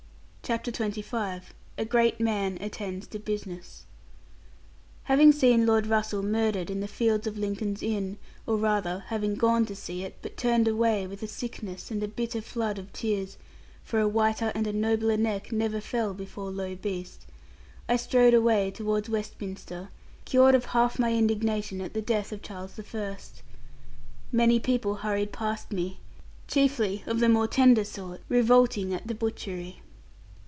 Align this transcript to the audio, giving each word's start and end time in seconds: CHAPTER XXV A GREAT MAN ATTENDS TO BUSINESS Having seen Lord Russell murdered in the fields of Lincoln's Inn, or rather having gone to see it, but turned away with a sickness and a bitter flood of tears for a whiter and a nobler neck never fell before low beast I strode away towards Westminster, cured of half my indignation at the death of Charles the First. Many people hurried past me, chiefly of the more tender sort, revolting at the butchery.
CHAPTER 0.43 0.73
XXV 0.73 1.43
A 1.77 1.85
GREAT 1.85 2.19
MAN 2.19 2.57
ATTENDS 2.59 3.07
TO 3.07 3.19
BUSINESS 3.19 3.85
Having 5.03 5.31
seen 5.31 5.65
Lord 5.65 5.87
Russell 5.87 6.23
murdered 6.23 6.69
in 6.69 6.81
the 6.81 6.89
fields 6.89 7.25
of 7.25 7.37
Lincoln's 7.37 7.81
Inn, 7.81 8.17
or 8.45 8.57
rather 8.57 9.05
having 9.07 9.35
gone 9.35 9.65
to 9.67 9.75
see 9.77 10.03
it, 10.03 10.17
but 10.21 10.35
turned 10.35 10.67
away 10.67 11.07
with 11.07 11.23
a 11.23 11.27
sickness 11.27 11.89
and 11.89 12.03
a 12.03 12.07
bitter 12.09 12.41
flood 12.41 12.77
of 12.77 12.91
tears 12.91 13.37
for 13.85 14.01
a 14.01 14.07
whiter 14.09 14.51
and 14.53 14.67
a 14.67 14.73
nobler 14.73 15.15
neck 15.15 15.53
never 15.53 15.79
fell 15.79 16.13
before 16.13 16.51
low 16.51 16.75
beast 16.75 17.25
I 17.87 17.95
strode 17.95 18.33
away 18.33 18.71
towards 18.71 19.07
Westminster, 19.07 19.87
cured 20.25 20.53
of 20.53 20.65
half 20.65 20.99
my 20.99 21.13
indignation 21.13 21.79
at 21.79 21.93
the 21.93 22.01
death 22.01 22.33
of 22.33 22.41
Charles 22.41 22.73
the 22.75 22.83
First. 22.83 23.41
Many 24.33 24.59
people 24.59 24.95
hurried 24.95 25.31
past 25.31 25.71
me, 25.71 26.01
chiefly 26.49 27.05
of 27.07 27.21
the 27.21 27.29
more 27.29 27.47
tender 27.47 27.85
sort, 27.85 28.19
revolting 28.27 28.93
at 28.93 29.07
the 29.07 29.15
butchery. 29.15 29.81